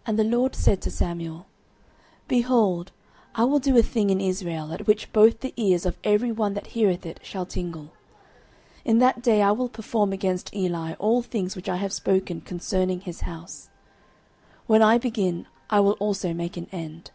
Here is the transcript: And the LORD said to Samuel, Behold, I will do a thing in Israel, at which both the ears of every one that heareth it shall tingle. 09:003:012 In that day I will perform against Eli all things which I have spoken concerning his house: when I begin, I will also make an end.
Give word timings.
And 0.06 0.18
the 0.18 0.36
LORD 0.36 0.54
said 0.56 0.82
to 0.82 0.90
Samuel, 0.90 1.46
Behold, 2.26 2.90
I 3.36 3.44
will 3.44 3.60
do 3.60 3.76
a 3.78 3.84
thing 3.84 4.10
in 4.10 4.20
Israel, 4.20 4.72
at 4.72 4.88
which 4.88 5.12
both 5.12 5.38
the 5.38 5.52
ears 5.56 5.86
of 5.86 5.96
every 6.02 6.32
one 6.32 6.54
that 6.54 6.66
heareth 6.66 7.06
it 7.06 7.20
shall 7.22 7.46
tingle. 7.46 7.82
09:003:012 7.84 7.90
In 8.86 8.98
that 8.98 9.22
day 9.22 9.42
I 9.42 9.52
will 9.52 9.68
perform 9.68 10.12
against 10.12 10.52
Eli 10.56 10.94
all 10.94 11.22
things 11.22 11.54
which 11.54 11.68
I 11.68 11.76
have 11.76 11.92
spoken 11.92 12.40
concerning 12.40 13.02
his 13.02 13.20
house: 13.20 13.68
when 14.66 14.82
I 14.82 14.98
begin, 14.98 15.46
I 15.70 15.78
will 15.78 15.92
also 16.00 16.34
make 16.34 16.56
an 16.56 16.66
end. 16.72 17.12